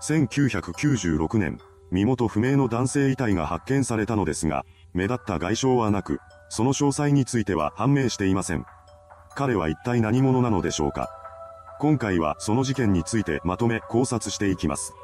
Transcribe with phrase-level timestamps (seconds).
[0.00, 1.58] 1996年、
[1.90, 8.64] 身元不明の男性遺体が発見されたのですが、目立った外傷はなく、その詳細については判明していません。
[9.34, 11.10] 彼は一体何者なのでしょうか
[11.80, 14.94] 今回はその事件についてまとめ考察していきます。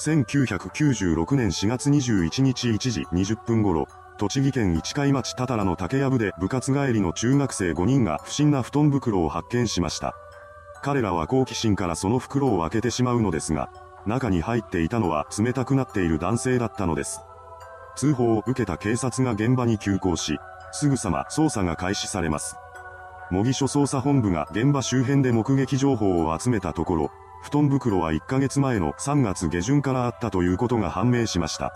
[0.00, 3.86] 1996年4月21日1時20分頃、
[4.18, 10.14] 栃木県市貝町多々良の竹やぶで部活帰りの中学生5人が不審な布団袋を発見しました。
[10.82, 13.70] 彼らは好奇心からその袋を開けてしまうのですが、
[14.06, 17.20] 中に入っていたのは冷たくなっている男性だったのです。
[17.96, 20.38] 通報を受けた警察が現場に急行し、
[20.72, 22.56] すぐさま捜査が開始されます。
[23.30, 27.10] 模擬署捜査本部が現場周辺で目撃情報を集めたところ、
[27.42, 31.72] 布団袋は1ヶ月前の3月下旬からあったということが判明しました。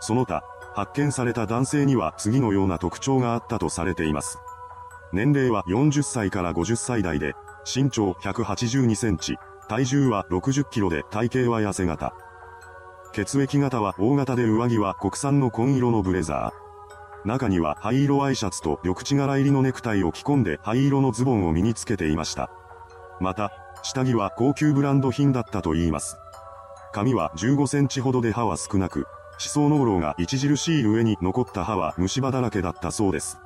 [0.00, 0.42] その他、
[0.74, 4.38] 発見された男性には次のような特徴があったとされています。
[5.12, 9.36] 年齢は40歳から50歳代で、身長182センチ、
[9.68, 12.14] 体重は60キロで体型は痩せ型。
[13.12, 17.28] 血液型は大型で上着は国産の紺色のブレザー。
[17.28, 22.50] 中には灰色アイシャツと緑地柄入りのネクタイを着込んで灰色のズボンを身につけていました。
[23.20, 23.52] また、
[23.82, 26.18] 下着は高級ブランド品だったと言います。
[26.92, 29.06] 髪は15センチほどで歯は少なく、
[29.38, 33.38] 歯槽膿漏が著しい上に残った歯は虫歯だらけだったそうです。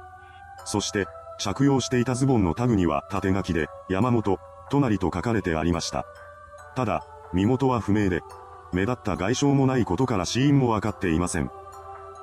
[0.65, 1.06] そして、
[1.39, 4.39] 着用していたズボンのタグには縦書きで、山本、
[4.71, 6.07] 隣と書かれてありました。
[6.77, 8.23] ただ、身元は不明で、
[8.73, 11.51] 目立った外傷もないことから死因もわかっていません。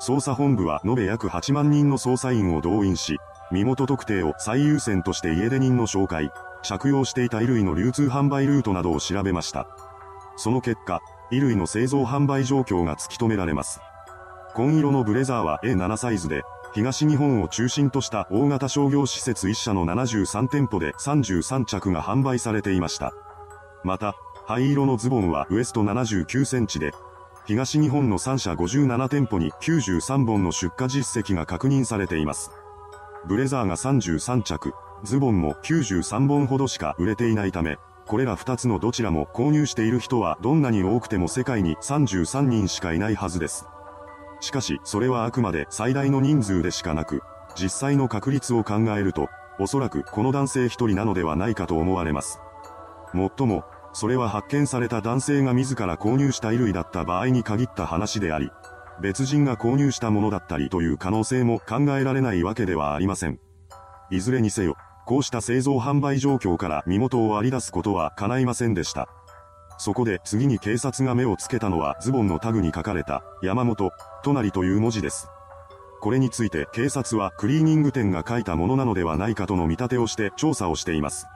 [0.01, 3.17] 捜査本部は延べ約8万人の捜査員を動員し、
[3.51, 6.31] 身元特定を最優先として家出人の紹介、
[6.63, 9.67] 着用していた衣類の流通販売ルートなどを調べました。
[10.35, 13.79] その結果、衣類の製造販売状況が突き止められます。
[14.53, 16.43] 紺色のブレザーは A7 サイズで、
[16.75, 23.13] 東日本を中心とした大型商業施設1社の73店舗で33着が販売されていました。
[23.85, 26.91] また、灰色のズボンはウエスト79センチで、
[27.45, 32.51] 東日本の3社57店舗に93本の出荷実績が確認されています。
[33.25, 34.73] ブレザーが33着、
[35.05, 43.65] ズボンも93本ほどしか売れていないため、これら2つのどちらも購入している人はどんなに多くても世界に33人しかいないはずです。
[44.41, 47.21] しかし、それはあくまで最大の人数でしかなく、
[47.55, 49.29] 実際の確率を考えると、
[49.59, 52.39] おそらくこの男性1人なのではないかと思われます。
[53.13, 53.63] もっとも、
[53.93, 58.51] それは発見された男性が自ら購入した衣類だった場合に限った話であり、
[59.01, 63.39] 別人が購入したものだったりという可能性も考えられないわけではありません。
[64.11, 64.75] いずれにせよ、
[65.05, 69.07] こうした製造販売状況から身元を割り出すことは叶いませんでした。
[69.77, 73.91] そこで次に警察が目をつけたのはズボンのタグに書かれた山本、
[74.23, 75.29] 隣という文字です。
[76.01, 81.27] これについて警察はクリーニング店が書いたものなのではないかとの見立てをして調査をしています。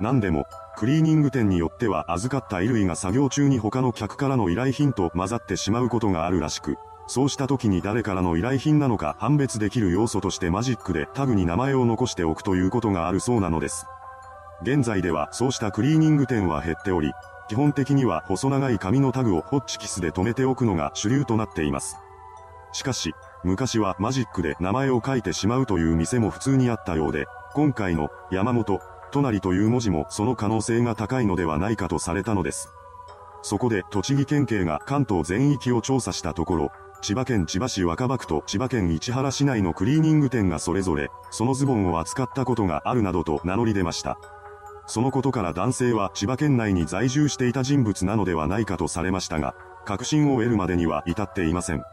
[0.00, 13.84] 何でも、クリーニング店によっては預かった衣類が作業中に他の客からの依頼品と混ざってしまうことがあるらしく、そうした時に誰からの依頼品なのか判別できる要素としてマジックでタグに名前を残しておくということがあるそうなのです。
[14.62, 17.12] 現在ではそうしたクリーニング店は減っており、
[17.50, 21.96] 基本的には細長い紙のタグをホッチキスで留めておくのが主流となっています。
[22.72, 23.12] しかし、
[23.42, 28.78] 昔はマジックで名前を書いてしまうという店も普通にあったようで、今回の山本、
[29.10, 32.68] 隣という文字もその可能性が高いのではないかとされたのです。
[33.42, 36.70] そこで栃木県警が関東全域を調査したところ、
[37.02, 44.20] 千葉県千葉市若葉区と千葉県市原市内のクリーニング店がそれぞれ、そのズボンを扱ったことがあるなどと名乗り出ました。
[44.90, 51.84] そのことから男性は千葉県内に在住していた人物なのではないかとされましたが、確信を得るまでには至っていません。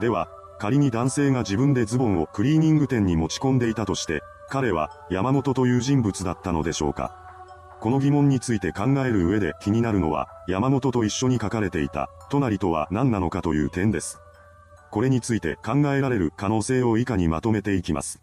[0.00, 0.28] では、
[0.60, 7.16] 仮に男性が自分でズボンをクリーニング店に持ち込んでいたとして、彼は山本という人物だったのでしょうか
[7.80, 14.20] この疑問について考える上で気になるのは、山本と一緒に書かれていた、隣とは何なのかという点です。
[14.92, 18.22] これについて考えられる可能性を以下にまとめていきます。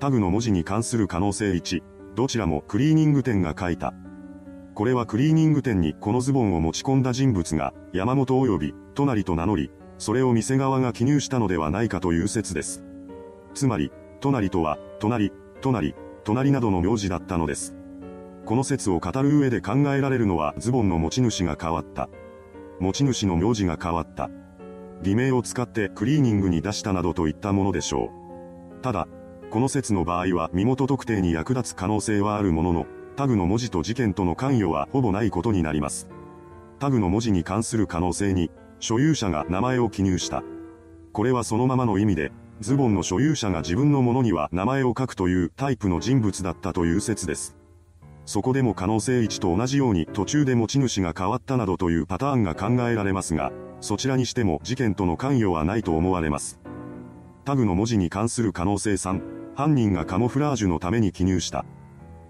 [0.00, 3.94] タグの文字に関する可能性1、どちらもクリーニング店が書いた。
[4.74, 12.82] これはクリーニング店にこのズボンを持ち込んだ人物が、山本及び、隣と名乗り、それを店側が記入したのではないかという説です。
[13.54, 15.30] つまり、隣とは、隣、
[15.60, 15.94] 隣、
[16.24, 17.76] 隣などの名字だったのです。
[18.46, 22.08] この説を語る上で考えられるのはズボンの持ち主が変わった。
[22.80, 24.28] 持ち主の名字が変わった。
[25.04, 28.10] 偽名を使ってクリーニングに出したなどといったものでしょ
[28.76, 28.82] う。
[28.82, 29.06] ただ、
[29.50, 32.86] この説の場合は身元特定に役立つ可能性はあるものの、
[33.16, 36.06] タグの文字と事件との関与はほぼないことになります。
[36.78, 40.42] タグの文字に関する可能性に、所有者が名前を記入した。
[41.12, 42.30] これはそのままの意味で、
[42.60, 47.56] ズボンの所有者が自分のものには名前を書くというタイプの人物だったという説です。
[48.26, 56.60] そこでも可能性1と同じように途中で持ち主が変わったなどというパターンが考えられますが、そちらにしても事件との関与はないと思われます。
[57.46, 61.64] タグの文字に関する可能性3、犯人がカモフラージュのために記入した。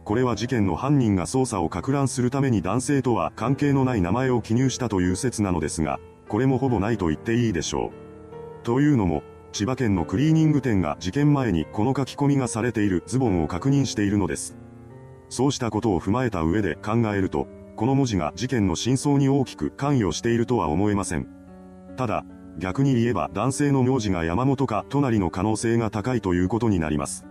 [0.06, 7.92] これは事件の犯人が捜査を攪乱するために男性とは関係のない名前を記入したという説なのですが、これもほぼないと言っていいでしょ
[8.62, 8.64] う。
[8.64, 9.22] というのも、
[9.52, 14.56] 千葉県のクリーニング店が事件前にこの書き込みがされているズボンを確認しているのです。
[15.28, 17.46] そうしたことを踏まえた上で考えると、
[17.76, 21.28] この文字が事件の真相に大きく関与しているとは思えません。
[21.98, 22.24] ただ、
[22.58, 27.24] 逆に言えば男性の名字が山本か隣の可能性が高いということになります。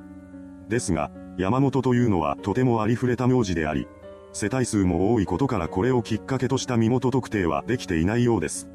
[0.70, 3.88] ですが、山本というのはとてもありふれた名字であり、
[4.34, 8.70] 世帯数も多いことからこれをきっかけとした身元特定はできていないようです。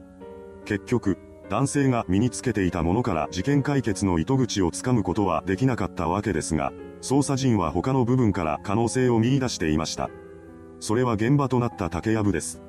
[0.65, 1.19] 結局、
[1.49, 6.73] 男性が身につけていたものから事件解決の糸口をつかむことはできなかったわけですが、
[7.03, 10.09] 捜査陣は他の部分から可能性を見出していました。
[10.81, 12.63] それは現場となった竹やぶです。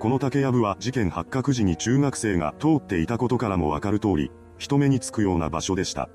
[0.00, 6.08] この竹やぶは事件発覚時に中学生が通っていたことからもわかる通り、人目につくような場所でした。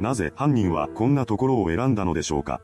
[0.00, 2.62] なぜ犯人はこんなところを選んだのでしょうか。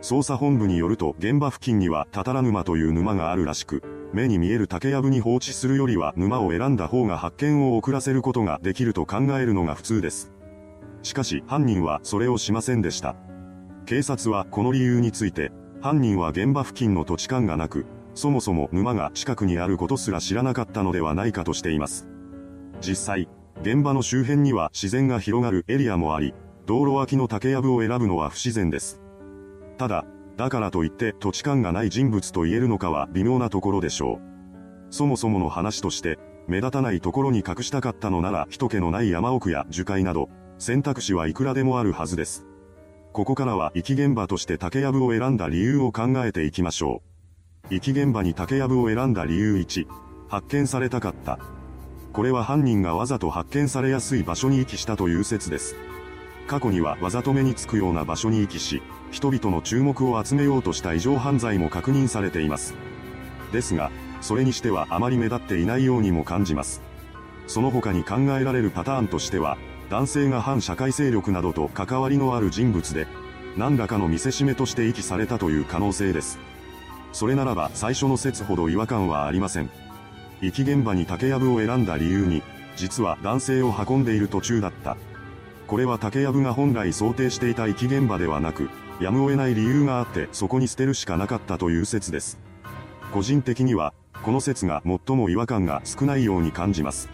[0.00, 3.82] 捜査本部によると現場付近にはタタラ沼という沼があるらしく、
[4.12, 10.32] 目に見える竹やぶに放置するよりは沼を選んだ方が発見を遅らせることができると考えるのが普通です。
[11.02, 13.16] しかし犯人はそれをしませんでした。
[13.86, 15.50] 警察はこの理由について、
[15.80, 22.08] 犯人は現場付近の土地勘がなく、そもそも沼が近くにあることすら知らなかったのではないかとしています。
[22.80, 23.28] 実際、
[23.62, 26.34] 現場の周辺には自然が広がるエリアもあり、
[26.66, 29.00] 道路脇の竹やぶを選ぶのは不自然です。
[29.78, 30.04] ただ、
[30.36, 34.92] だからといって土地勘がない人物と言えるのかは微妙なところでしょう。
[34.92, 36.18] そもそもの話として、
[36.48, 40.28] 目立たないところに隠したかったのなら人気のない山奥や樹海など、
[40.58, 42.46] 選択肢はいくらでもあるはずです。
[43.12, 47.11] ここからは遺棄現場として竹やぶを選んだ理由を考えていきましょう。
[47.72, 49.86] 遺棄現場に竹やぶを選んだ理由1、
[50.28, 51.38] 発見されたかった。
[52.12, 55.74] これは犯人がわざと発見されやすい場所に遺棄したという説です。
[56.46, 62.74] 過去にはわざと目につくような場所に遺棄し、人々の注目を集めようとした異常犯罪も確認されています。
[63.52, 63.90] ですが、
[64.20, 66.82] それにしてはあまり目立っていないようにも感じます。
[67.46, 69.56] その他に考えられるパターンとしては、
[69.88, 73.06] 男性が反社会勢力などと関わりのある人物で、
[73.56, 76.51] 何らかの見せしめとして遺棄されたという可能性です。
[77.12, 79.70] それならば最初の説ほど違和感はありません。
[80.40, 82.42] 遺棄現場に竹やぶを選んだ理由に、
[82.76, 84.96] 実は男性を運んでいる途中だった。
[85.66, 88.68] これは竹やぶが本来想定していた遺棄現場ではなく、
[89.00, 92.38] やむを得ない理由があってそこに捨てるしかなかったという説です。
[93.12, 97.08] 個人的には、この説が最も違和感が少ないように感じます。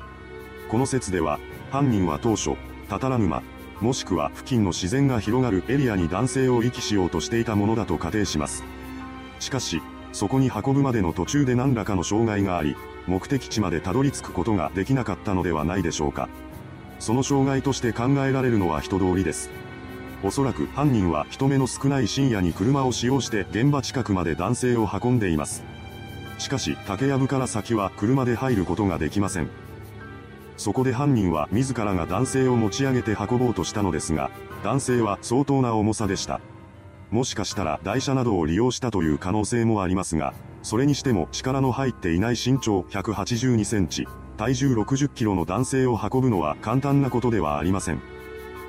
[0.68, 1.38] この説では、
[1.70, 2.56] 犯人は当初、
[2.88, 3.42] タタラ沼、
[3.80, 8.64] もしくは付近の自然が広がるエリアに男性を遺棄しようとしていたものだと仮定します。
[9.38, 9.82] しかし、
[10.12, 12.76] そこに運ぶまでの途中で何らかの障害があり、
[13.06, 16.28] 目的地までたどり着くことができなかったのではないでしょうか。
[16.98, 19.50] その障害として考えられるのは人通りです。
[20.24, 25.62] おそらく犯人は人目の少ない深夜に車を使用して現場近くまで男性を運んでいます。
[26.38, 29.48] しかし竹やぶから先は車で入ることができません。
[30.56, 34.30] そこで犯人は自らが男性を持ち上げて運ぼうとしたのですが、
[34.64, 36.40] 男性は相当な重さでした。
[37.10, 44.06] もしかしたら台車などを利用したという可能性もありますが、それにしても力の入っていない身長182センチ、
[44.36, 48.00] 体重60キロの男性を運ぶのは簡単なことではありません。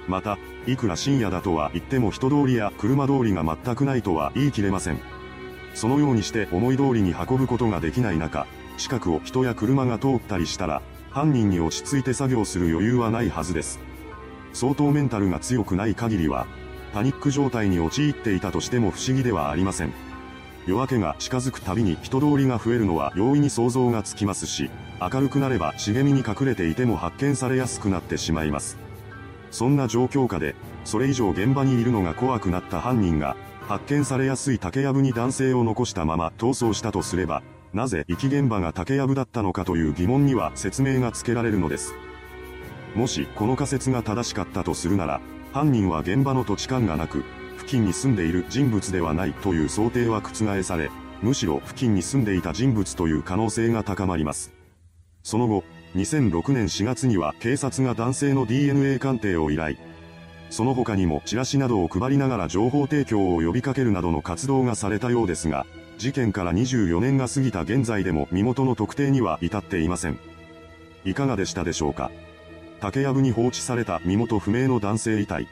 [0.07, 4.99] また、いくら深夜だとは言っても人通りや車通りが全くないとは言い切れません。
[5.75, 10.81] そのようにして思い通りに運ぶことができない中、近くを人や車が通ったりしたら、
[11.11, 13.79] 犯人に落ち着いて作業する余裕はないはずです。
[14.53, 16.47] 相当メンタルが強くない限りは、
[16.93, 19.93] パニック状態に陥っていたとしても不思議ではありません。
[20.65, 24.69] 夜明けが近づくたびに人通りが増えるのは容易に想像がつきますし、
[25.01, 28.77] 明るくなれば茂みに隠れていても発見されやすくなってしまいます。
[29.51, 30.55] そんな状況下で、
[30.85, 33.35] それ以上現場にいるのが怖くなった犯人が、
[33.67, 37.41] 発見されやすい竹やぶに男性を残したまま逃走したとすれば、
[37.73, 41.93] なぜ遺棄現場が竹やぶだったのかという疑問には説明がつけられるのです。
[42.95, 47.23] もしこの仮説が正しかったとするなら、犯人は現場の土地勘がなく、
[47.57, 50.91] 付近に住んでいる人物ではないという想定は覆され、
[51.21, 54.53] むしろ付近に住んでいた人物という可能性が高まります。
[55.23, 55.63] その後、
[55.95, 59.75] 2006年4月には警察が男性の DNA 鑑定を依頼。
[60.51, 65.65] その他にもチラシなどを配りながら情報提供を呼びかけるなどの活動がされたようですが、
[65.97, 70.19] 事件から24年が過ぎた現在でも身元の特定には至っていません。
[71.05, 72.11] いかがでしたでしょうか？
[72.79, 75.47] 竹やぶに放置された身元不明の男性遺体。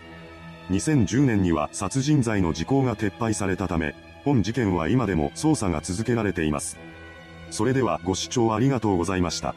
[0.72, 6.78] 2010年には殺人罪の時効が撤廃されたため、本事件は今でも捜査が続けられています。
[7.52, 9.56] それではご視聴ありがとうございました。